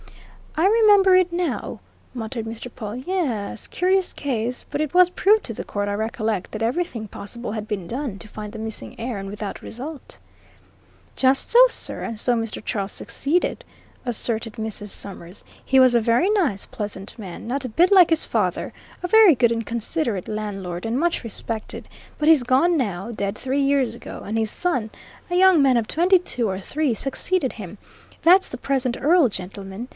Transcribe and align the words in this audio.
"I 0.57 0.65
remember 0.67 1.15
it 1.15 1.31
now," 1.31 1.79
muttered 2.13 2.45
Mr. 2.45 2.73
Pawle. 2.75 2.97
"Yes 3.05 3.67
curious 3.67 4.11
case. 4.13 4.63
But 4.69 4.81
it 4.81 4.93
was 4.93 5.11
proved 5.11 5.43
to 5.45 5.53
the 5.53 5.63
court, 5.63 5.87
I 5.87 5.93
recollect, 5.93 6.51
that 6.51 6.61
everything 6.63 7.07
possible 7.07 7.53
had 7.53 7.67
been 7.69 7.87
done 7.87 8.19
to 8.19 8.27
find 8.27 8.51
the 8.51 8.59
missing 8.59 8.99
heir 8.99 9.17
and 9.19 9.29
without 9.29 9.61
result." 9.61 10.17
"Just 11.15 11.49
so, 11.51 11.59
sir, 11.69 12.01
and 12.01 12.19
so 12.19 12.33
Mr. 12.35 12.63
Charles 12.65 12.91
succeeded," 12.91 13.63
asserted 14.03 14.53
Mrs. 14.53 14.89
Summers. 14.89 15.43
"He 15.63 15.79
was 15.79 15.95
a 15.95 16.01
very 16.01 16.29
nice, 16.31 16.65
pleasant 16.65 17.17
man, 17.17 17.47
not 17.47 17.63
a 17.63 17.69
bit 17.69 17.91
like 17.91 18.09
his 18.09 18.25
father 18.25 18.73
a 19.01 19.07
very 19.07 19.35
good 19.35 19.51
and 19.53 19.65
considerate 19.65 20.27
landlord, 20.27 20.85
and 20.85 20.99
much 20.99 21.23
respected. 21.23 21.87
But 22.17 22.27
he's 22.27 22.43
gone 22.43 22.75
now 22.75 23.11
died 23.11 23.37
three 23.37 23.61
years 23.61 23.95
ago; 23.95 24.23
and 24.25 24.37
his 24.37 24.51
son, 24.51 24.89
a 25.29 25.35
young 25.35 25.61
man 25.61 25.77
of 25.77 25.87
twenty 25.87 26.19
two 26.19 26.49
or 26.49 26.59
three, 26.59 26.93
succeeded 26.95 27.53
him 27.53 27.77
that's 28.21 28.49
the 28.49 28.57
present 28.57 28.97
Earl, 28.99 29.29
gentlemen. 29.29 29.87